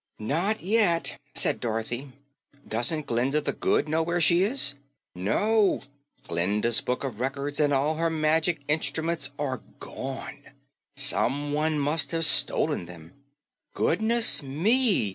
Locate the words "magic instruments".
8.09-9.29